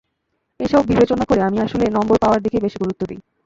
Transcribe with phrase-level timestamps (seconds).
[0.59, 3.19] এসব বিবেচনা করে আমি আসলে নম্বর পাওয়ার দিকেই বেশি গুরুত্ব দিই।